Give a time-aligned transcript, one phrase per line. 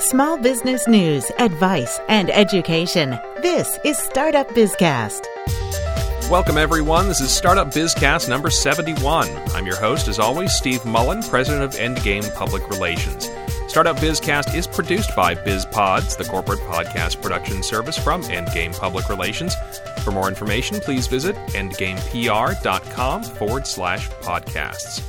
[0.00, 3.10] Small business news, advice, and education.
[3.42, 5.24] This is Startup Bizcast.
[6.28, 7.06] Welcome, everyone.
[7.06, 9.28] This is Startup Bizcast number 71.
[9.54, 13.30] I'm your host, as always, Steve Mullen, president of Endgame Public Relations.
[13.68, 19.54] Startup Bizcast is produced by BizPods, the corporate podcast production service from Endgame Public Relations.
[20.02, 25.02] For more information, please visit endgamepr.com forward slash podcasts.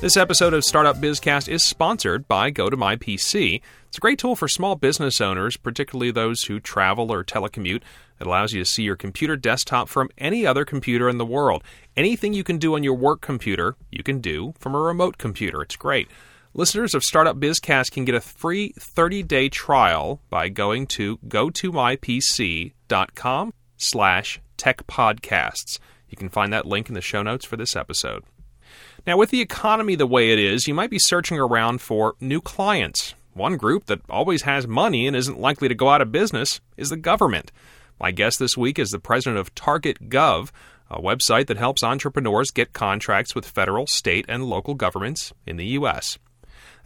[0.00, 3.60] This episode of Startup Bizcast is sponsored by GoToMyPC.
[3.88, 7.82] It's a great tool for small business owners, particularly those who travel or telecommute.
[8.20, 11.64] It allows you to see your computer desktop from any other computer in the world.
[11.96, 15.62] Anything you can do on your work computer, you can do from a remote computer.
[15.62, 16.08] It's great.
[16.54, 22.72] Listeners of Startup Bizcast can get a free 30-day trial by going to gotomypc.com
[23.76, 25.80] slash techpodcasts.
[26.08, 28.22] You can find that link in the show notes for this episode.
[29.08, 32.42] Now, with the economy the way it is, you might be searching around for new
[32.42, 33.14] clients.
[33.32, 36.90] One group that always has money and isn't likely to go out of business is
[36.90, 37.50] the government.
[37.98, 40.50] My guest this week is the president of Target Gov,
[40.90, 45.68] a website that helps entrepreneurs get contracts with federal, state, and local governments in the
[45.68, 46.18] U.S.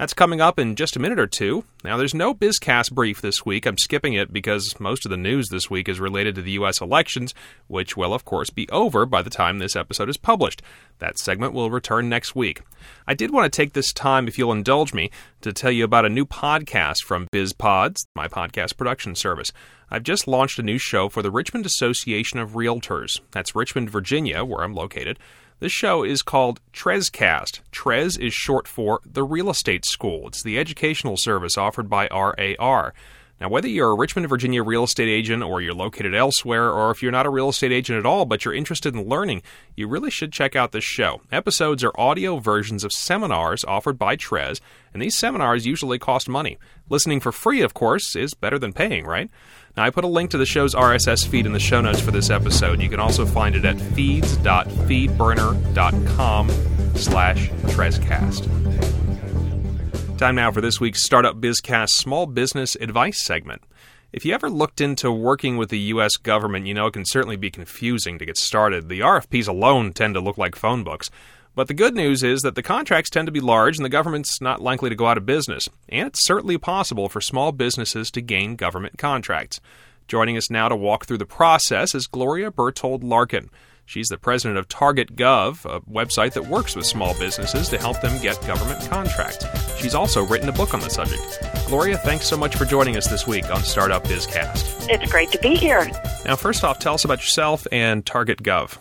[0.02, 1.62] That's coming up in just a minute or two.
[1.84, 3.66] Now, there's no Bizcast brief this week.
[3.66, 6.80] I'm skipping it because most of the news this week is related to the U.S.
[6.80, 7.34] elections,
[7.68, 10.60] which will, of course, be over by the time this episode is published.
[10.98, 12.62] That segment will return next week.
[13.06, 16.04] I did want to take this time, if you'll indulge me, to tell you about
[16.04, 19.52] a new podcast from BizPods, my podcast production service.
[19.88, 23.20] I've just launched a new show for the Richmond Association of Realtors.
[23.30, 25.20] That's Richmond, Virginia, where I'm located.
[25.62, 27.60] This show is called TrezCast.
[27.70, 30.26] Trez is short for the Real Estate School.
[30.26, 32.92] It's the educational service offered by RAR.
[33.42, 37.02] Now, whether you're a Richmond, Virginia real estate agent or you're located elsewhere, or if
[37.02, 39.42] you're not a real estate agent at all but you're interested in learning,
[39.74, 41.22] you really should check out this show.
[41.32, 44.60] Episodes are audio versions of seminars offered by Trez,
[44.92, 46.56] and these seminars usually cost money.
[46.88, 49.28] Listening for free, of course, is better than paying, right?
[49.76, 52.12] Now, I put a link to the show's RSS feed in the show notes for
[52.12, 52.80] this episode.
[52.80, 56.50] You can also find it at feeds.feedburner.com
[56.94, 58.91] slash Trezcast.
[60.22, 63.60] Time now for this week's Startup Bizcast Small Business Advice segment.
[64.12, 66.16] If you ever looked into working with the U.S.
[66.16, 68.88] government, you know it can certainly be confusing to get started.
[68.88, 71.10] The RFPs alone tend to look like phone books.
[71.56, 74.40] But the good news is that the contracts tend to be large and the government's
[74.40, 75.68] not likely to go out of business.
[75.88, 79.60] And it's certainly possible for small businesses to gain government contracts.
[80.06, 83.50] Joining us now to walk through the process is Gloria Berthold Larkin.
[83.84, 88.00] She's the president of Target Gov, a website that works with small businesses to help
[88.00, 89.44] them get government contracts.
[89.78, 91.42] She's also written a book on the subject.
[91.66, 94.88] Gloria, thanks so much for joining us this week on Startup Bizcast.
[94.88, 95.90] It's great to be here.
[96.24, 98.78] Now, first off, tell us about yourself and Target Gov.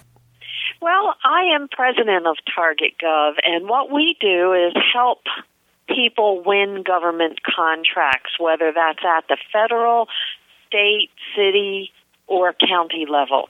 [0.82, 5.20] Well, I am president of Target Gov, and what we do is help
[5.88, 10.08] people win government contracts, whether that's at the federal,
[10.68, 11.92] state, city,
[12.28, 13.50] or county level.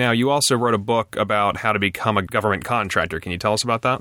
[0.00, 3.20] Now, you also wrote a book about how to become a government contractor.
[3.20, 4.00] Can you tell us about that?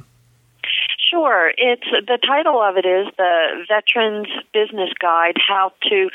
[1.11, 1.51] Sure.
[1.57, 6.09] It's the title of it is the Veterans Business Guide: How to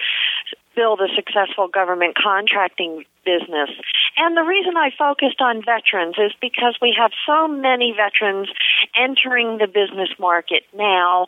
[0.76, 3.70] Build a Successful Government Contracting Business.
[4.16, 8.48] And the reason I focused on veterans is because we have so many veterans
[8.94, 11.26] entering the business market now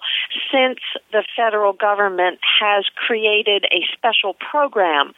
[0.52, 0.78] since
[1.12, 5.14] the federal government has created a special program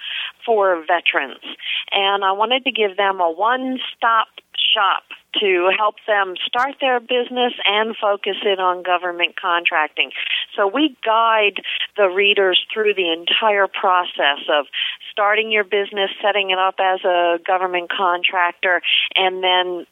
[0.46, 1.44] for veterans.
[1.92, 5.02] And I wanted to give them a one-stop shop
[5.40, 10.10] to help them start their business and focus in on government contracting.
[10.56, 11.62] So we guide
[11.96, 14.66] the readers through the entire process of
[15.10, 18.80] starting your business, setting it up as a government contractor,
[19.14, 19.86] and then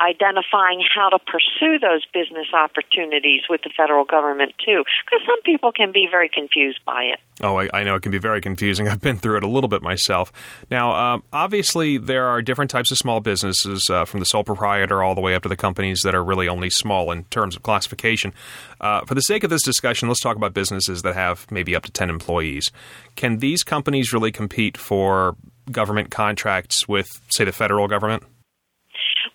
[0.00, 5.70] identifying how to pursue those business opportunities with the federal government too because some people
[5.70, 7.20] can be very confused by it.
[7.40, 8.88] Oh I, I, know it can be very confusing.
[8.94, 10.32] I've been through it a little bit myself.
[10.70, 15.02] Now um, obviously there are different types of small businesses uh, from the sole proprietor
[15.02, 17.62] all the way up to the companies that are really only small in terms of
[17.62, 18.32] classification.
[18.80, 21.84] Uh, for the sake of this discussion let's talk about businesses that have maybe up
[21.84, 22.72] to 10 employees.
[23.14, 25.36] Can these companies really compete for
[25.70, 28.24] government contracts with say the federal government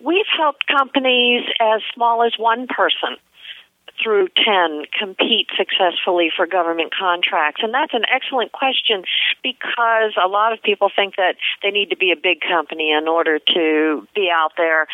[0.04, 3.18] We've helped companies as small as one person
[4.02, 7.62] through 10 compete successfully for government contracts?
[7.64, 9.04] And that's an excellent question
[9.44, 13.08] because a lot of people think that they need to be a big company in
[13.08, 14.88] order to be out there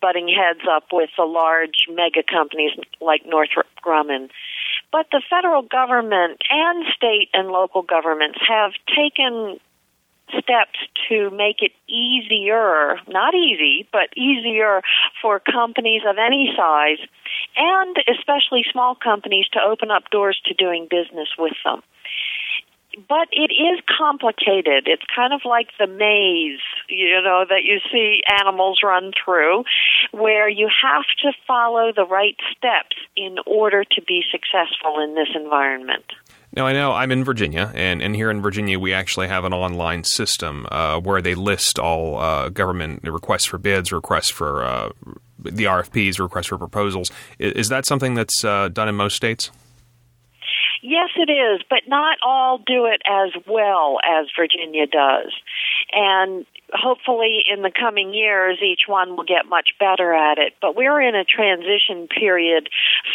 [0.00, 4.28] butting heads up with the large mega companies like Northrop Grumman.
[4.92, 9.60] But the federal government and state and local governments have taken
[10.30, 10.78] steps
[11.08, 14.82] to make it easier, not easy, but easier
[15.20, 16.98] for companies of any size
[17.56, 21.82] and especially small companies to open up doors to doing business with them.
[23.08, 24.88] but it is complicated.
[24.88, 29.64] It's kind of like the maze, you know, that you see animals run through,
[30.10, 35.28] where you have to follow the right steps in order to be successful in this
[35.34, 36.04] environment.
[36.52, 39.52] Now, I know I'm in Virginia, and, and here in Virginia, we actually have an
[39.52, 44.90] online system uh, where they list all uh, government requests for bids, requests for uh,
[45.38, 47.10] the RFPs, requests for proposals.
[47.38, 49.52] Is, is that something that's uh, done in most states?
[50.82, 55.32] Yes, it is, but not all do it as well as Virginia does.
[55.92, 60.54] And hopefully in the coming years, each one will get much better at it.
[60.60, 62.70] But we're in a transition period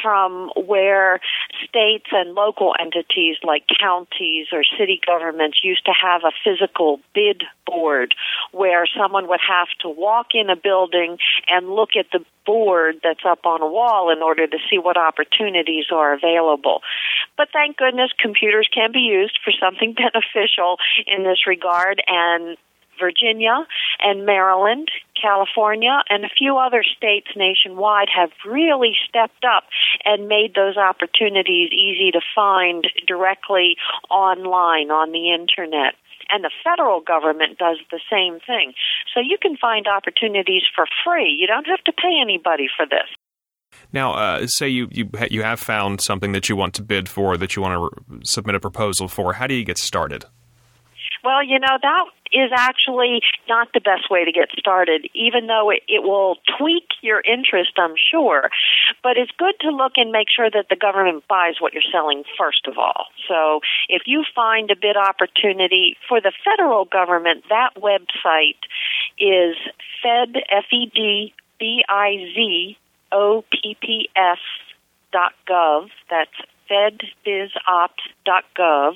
[0.06, 1.20] from where
[1.68, 7.42] states and local entities like counties or city governments used to have a physical bid
[7.66, 8.14] board
[8.52, 11.18] where someone would have to walk in a building
[11.48, 14.96] and look at the board that's up on a wall in order to see what
[14.96, 16.82] opportunities are available.
[17.36, 22.58] But thank goodness computers can be used for something beneficial in this regard and
[23.00, 23.66] Virginia
[24.00, 24.90] and Maryland,
[25.20, 29.64] California, and a few other states nationwide have really stepped up
[30.04, 33.76] and made those opportunities easy to find directly
[34.10, 35.96] online on the internet.
[36.30, 38.74] And the federal government does the same thing.
[39.14, 41.36] So you can find opportunities for free.
[41.38, 43.08] You don't have to pay anybody for this.
[43.92, 47.38] Now, uh, say you, you you have found something that you want to bid for,
[47.38, 49.34] that you want to re- submit a proposal for.
[49.34, 50.26] How do you get started?
[51.26, 55.72] Well, you know, that is actually not the best way to get started, even though
[55.72, 58.52] it, it will tweak your interest, I'm sure.
[59.02, 62.26] But it's good to look and make sure that the government buys what you're selling
[62.38, 63.08] first of all.
[63.28, 68.62] So if you find a bid opportunity for the federal government, that website
[69.18, 69.56] is
[70.04, 71.34] Fed, F-E-D-B-I-Z,
[73.12, 74.40] O-P-P-S
[75.12, 75.90] dot gov.
[76.10, 76.32] That's
[76.70, 78.94] fedbizopps.gov.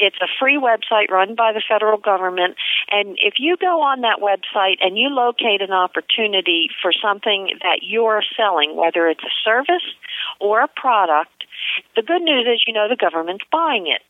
[0.00, 2.56] It's a free website run by the federal government,
[2.90, 7.80] and if you go on that website and you locate an opportunity for something that
[7.82, 9.84] you're selling, whether it's a service
[10.40, 11.44] or a product,
[11.96, 14.02] the good news is you know the government's buying it.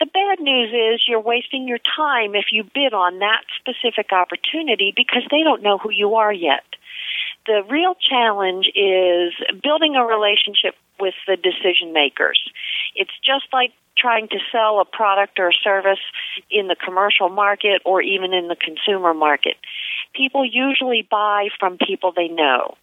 [0.00, 4.92] The bad news is you're wasting your time if you bid on that specific opportunity
[4.96, 6.64] because they don't know who you are yet
[7.46, 12.40] the real challenge is building a relationship with the decision makers.
[12.94, 13.72] It's just like
[14.04, 16.04] trying to sell a product or service
[16.50, 19.56] in the commercial market or even in the consumer market.
[20.14, 22.76] People usually buy from people they know.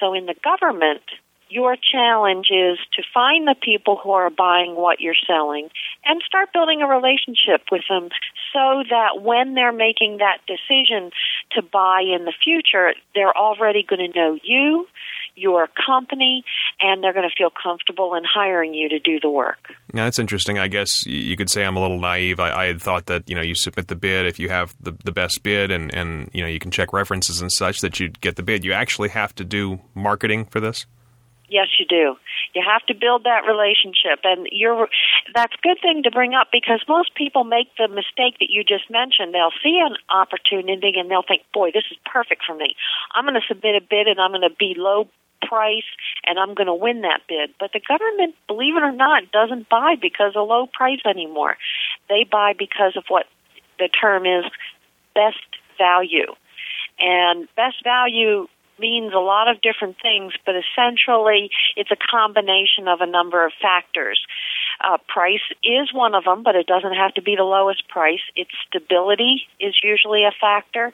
[0.00, 1.02] So in the government,
[1.50, 5.68] your challenge is to find the people who are buying what you're selling
[6.06, 8.08] and start building a relationship with them
[8.52, 11.10] so that when they're making that decision
[11.52, 14.88] to buy in the future, they're already going to know you,
[15.36, 16.44] your company,
[16.80, 19.72] and they're going to feel comfortable in hiring you to do the work.
[19.92, 20.58] Yeah, that's interesting.
[20.58, 22.40] I guess you could say I'm a little naive.
[22.40, 24.92] I, I had thought that you know you submit the bid if you have the
[25.04, 28.20] the best bid and and you know you can check references and such that you'd
[28.20, 28.64] get the bid.
[28.64, 30.86] You actually have to do marketing for this.
[31.48, 32.16] Yes, you do.
[32.54, 34.88] You have to build that relationship, and you're
[35.34, 38.64] that's a good thing to bring up because most people make the mistake that you
[38.64, 39.34] just mentioned.
[39.34, 42.76] They'll see an opportunity and they'll think, "Boy, this is perfect for me.
[43.14, 45.08] I'm going to submit a bid and I'm going to be low
[45.42, 45.88] price
[46.24, 49.68] and I'm going to win that bid." But the government, believe it or not, doesn't
[49.68, 51.56] buy because of low price anymore.
[52.08, 53.26] They buy because of what
[53.78, 54.44] the term is
[55.14, 55.44] best
[55.78, 56.34] value.
[56.98, 58.46] And best value
[58.78, 63.52] means a lot of different things, but essentially it's a combination of a number of
[63.60, 64.20] factors.
[64.80, 68.20] Uh, price is one of them, but it doesn't have to be the lowest price.
[68.36, 70.92] Its stability is usually a factor,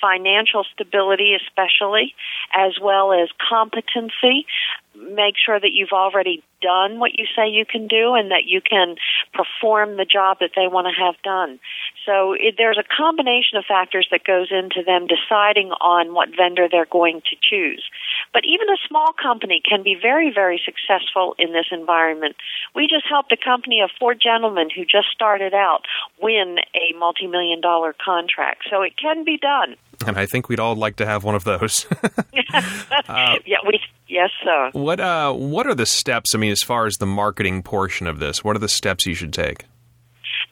[0.00, 2.14] financial stability especially,
[2.54, 4.46] as well as competency.
[4.94, 8.60] Make sure that you've already done what you say you can do and that you
[8.60, 8.96] can
[9.34, 11.58] perform the job that they want to have done.
[12.06, 16.68] So it, there's a combination of factors that goes into them deciding on what vendor
[16.70, 17.84] they're going to choose.
[18.32, 22.36] But even a small company can be very, very successful in this environment.
[22.74, 25.82] We just helped a company of four gentlemen who just started out
[26.20, 28.64] win a multi-million dollar contract.
[28.70, 29.76] So it can be done.
[30.06, 31.86] And I think we'd all like to have one of those.
[32.54, 33.80] uh, yeah, we
[34.12, 34.70] yes, sir.
[34.72, 36.34] What uh, what are the steps?
[36.34, 39.14] I mean, as far as the marketing portion of this, what are the steps you
[39.14, 39.64] should take?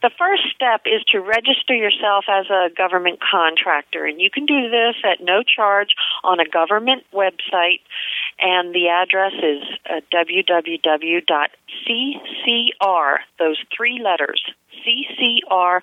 [0.02, 4.70] The first step is to register yourself as a government contractor, and you can do
[4.70, 5.88] this at no charge
[6.24, 7.80] on a government website,
[8.40, 11.20] and the address is uh, www.ccr,
[13.38, 14.42] those three letters,
[14.80, 15.82] ccr.gov.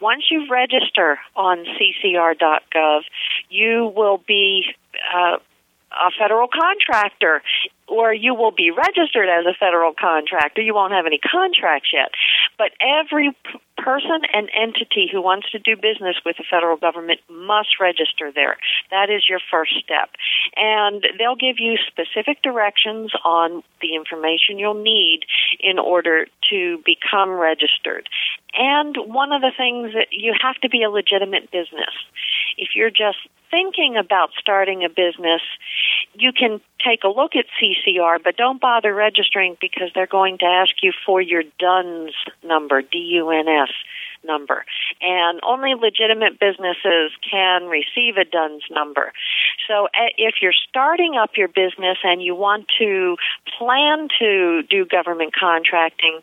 [0.00, 3.00] Once you register on ccr.gov,
[3.48, 4.64] you will be
[5.14, 5.36] uh,
[5.92, 7.42] a federal contractor
[7.86, 10.62] or you will be registered as a federal contractor.
[10.62, 12.10] You won't have any contracts yet.
[12.56, 13.36] But every
[13.82, 18.56] person and entity who wants to do business with the federal government must register there.
[18.90, 20.10] That is your first step.
[20.56, 25.20] And they'll give you specific directions on the information you'll need
[25.58, 28.08] in order to become registered.
[28.54, 31.94] And one of the things that you have to be a legitimate business.
[32.56, 33.18] If you're just
[33.50, 35.42] thinking about starting a business,
[36.20, 40.44] you can take a look at CCR, but don't bother registering because they're going to
[40.44, 42.12] ask you for your DUNS
[42.44, 43.70] number, D-U-N-S
[44.24, 44.64] number.
[45.00, 49.12] And only legitimate businesses can receive a DUNS number.
[49.66, 53.16] So if you're starting up your business and you want to
[53.58, 56.20] plan to do government contracting,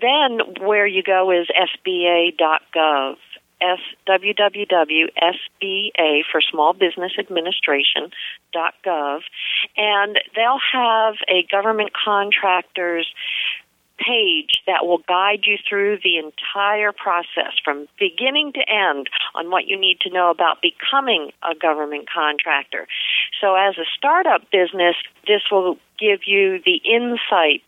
[0.00, 1.46] then where you go is
[1.86, 3.16] sba.gov.
[3.60, 5.10] S www.sba
[6.30, 8.10] for Small Business Administration
[8.52, 9.20] dot gov,
[9.76, 13.06] and they'll have a government contractors
[14.08, 19.66] page that will guide you through the entire process from beginning to end on what
[19.66, 22.86] you need to know about becoming a government contractor.
[23.40, 24.96] So as a startup business,
[25.26, 27.62] this will give you the insight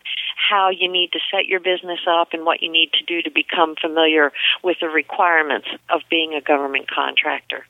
[0.49, 3.29] how you need to set your business up and what you need to do to
[3.29, 4.31] become familiar
[4.63, 7.65] with the requirements of being a government contractor.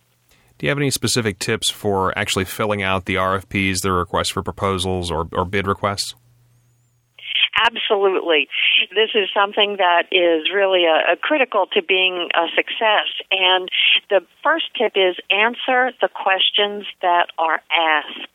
[0.57, 4.43] Do you have any specific tips for actually filling out the RFPs, the requests for
[4.43, 6.15] proposals, or, or bid requests?
[7.65, 8.47] Absolutely.
[8.89, 13.07] This is something that is really a, a critical to being a success.
[13.29, 13.69] And
[14.09, 18.27] the first tip is answer the questions that are asked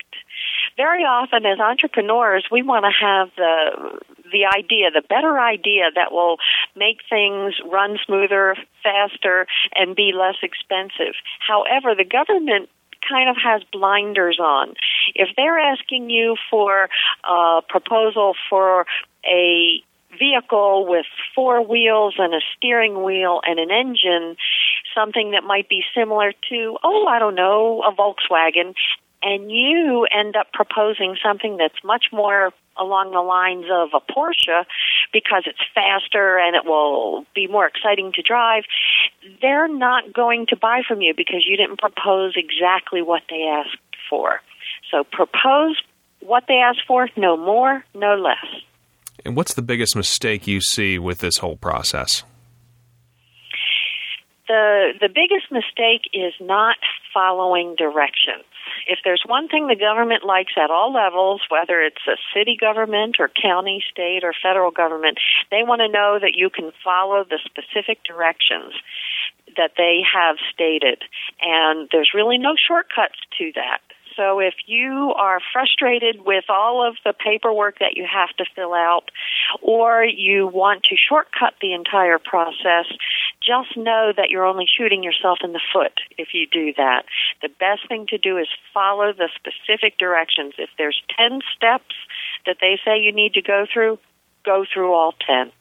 [0.76, 3.98] very often as entrepreneurs we want to have the
[4.32, 6.36] the idea the better idea that will
[6.76, 12.68] make things run smoother faster and be less expensive however the government
[13.08, 14.74] kind of has blinders on.
[15.14, 16.88] If they're asking you for
[17.24, 18.86] a proposal for
[19.24, 19.82] a
[20.18, 24.36] vehicle with four wheels and a steering wheel and an engine,
[24.94, 28.74] something that might be similar to, oh, I don't know, a Volkswagen,
[29.22, 34.64] and you end up proposing something that's much more along the lines of a Porsche
[35.12, 38.64] because it's faster and it will be more exciting to drive,
[39.40, 43.78] they're not going to buy from you because you didn't propose exactly what they asked
[44.08, 44.40] for.
[44.90, 45.80] So propose
[46.20, 48.62] what they asked for, no more, no less.
[49.24, 52.22] And what's the biggest mistake you see with this whole process?
[54.46, 56.76] The the biggest mistake is not
[57.12, 58.44] following directions.
[58.86, 63.16] If there's one thing the government likes at all levels, whether it's a city government
[63.18, 65.18] or county, state, or federal government,
[65.50, 68.74] they want to know that you can follow the specific directions
[69.56, 71.02] that they have stated.
[71.42, 73.80] And there's really no shortcuts to that.
[74.16, 78.72] So if you are frustrated with all of the paperwork that you have to fill
[78.72, 79.10] out,
[79.60, 82.86] or you want to shortcut the entire process,
[83.46, 87.04] just know that you're only shooting yourself in the foot if you do that.
[87.42, 90.54] The best thing to do is follow the specific directions.
[90.58, 91.94] If there's 10 steps
[92.44, 93.98] that they say you need to go through,
[94.44, 95.52] go through all 10.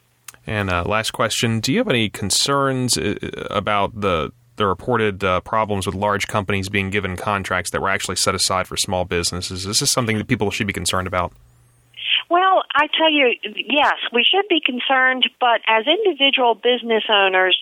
[0.48, 3.15] And uh, last question: Do you have any concerns uh,
[3.50, 8.15] about the the reported uh, problems with large companies being given contracts that were actually
[8.15, 9.65] set aside for small businesses.
[9.65, 11.34] Is this something that people should be concerned about?
[12.29, 17.62] Well, I tell you, yes, we should be concerned, but as individual business owners,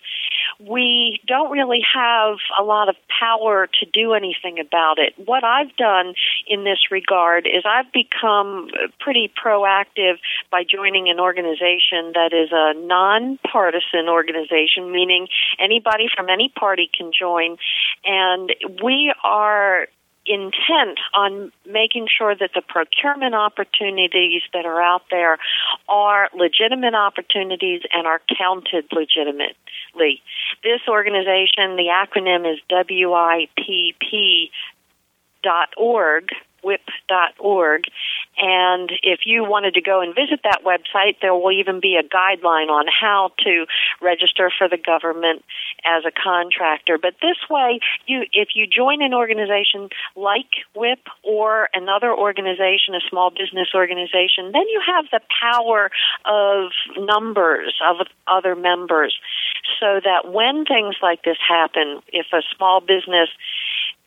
[0.59, 5.13] we don't really have a lot of power to do anything about it.
[5.17, 6.13] What I've done
[6.47, 10.15] in this regard is I've become pretty proactive
[10.49, 15.27] by joining an organization that is a nonpartisan organization, meaning
[15.59, 17.57] anybody from any party can join,
[18.05, 19.87] and we are
[20.25, 25.37] intent on making sure that the procurement opportunities that are out there
[25.89, 30.21] are legitimate opportunities and are counted legitimately.
[30.63, 34.49] This organization, the acronym is WIPP
[35.43, 36.29] dot org
[36.63, 37.83] wipp.org.
[38.37, 42.03] And if you wanted to go and visit that website, there will even be a
[42.03, 43.65] guideline on how to
[44.01, 45.43] register for the government
[45.85, 46.97] as a contractor.
[46.97, 53.01] But this way, you if you join an organization like WIPP or another organization, a
[53.09, 55.91] small business organization, then you have the power
[56.25, 59.13] of numbers of other members
[59.79, 63.29] so that when things like this happen, if a small business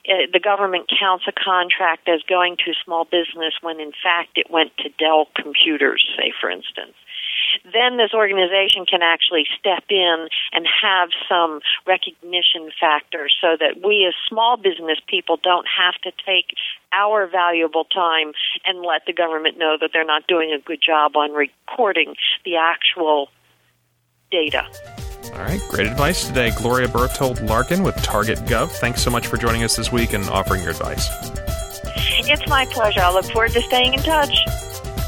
[0.09, 4.51] uh, the government counts a contract as going to small business when in fact it
[4.51, 6.95] went to Dell Computers, say for instance.
[7.65, 14.07] then this organization can actually step in and have some recognition factor so that we
[14.07, 16.55] as small business people don't have to take
[16.93, 18.33] our valuable time
[18.65, 22.57] and let the government know that they're not doing a good job on recording the
[22.57, 23.29] actual
[24.31, 24.67] data.
[25.37, 26.50] All right, great advice today.
[26.50, 28.71] Gloria Berthold Larkin with Target Gov.
[28.71, 31.11] Thanks so much for joining us this week and offering your advice.
[32.28, 33.00] It's my pleasure.
[33.00, 34.35] I look forward to staying in touch.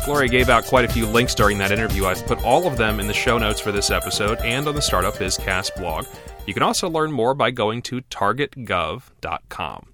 [0.04, 2.04] Gloria gave out quite a few links during that interview.
[2.04, 4.82] I've put all of them in the show notes for this episode and on the
[4.82, 6.06] Startup Bizcast blog.
[6.47, 9.88] You can also learn more by going to targetgov.com.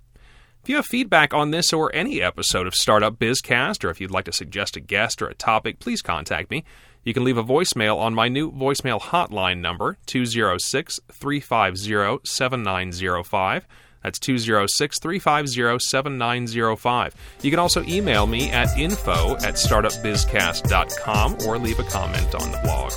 [0.62, 4.10] If you have feedback on this or any episode of Startup Bizcast, or if you'd
[4.10, 6.64] like to suggest a guest or a topic, please contact me.
[7.04, 13.66] You can leave a voicemail on my new voicemail hotline number, 206 350 7905.
[14.02, 17.14] That's 206 350 7905.
[17.42, 22.61] You can also email me at info at startupbizcast.com or leave a comment on the
[22.62, 22.92] blog.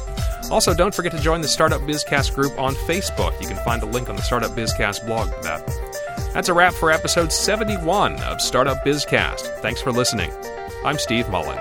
[0.52, 3.40] Also, don't forget to join the Startup Bizcast group on Facebook.
[3.42, 5.66] You can find a link on the Startup Bizcast blog for that.
[6.34, 9.42] That's a wrap for episode 71 of Startup Bizcast.
[9.62, 10.32] Thanks for listening.
[10.86, 11.60] I'm Steve Mullen.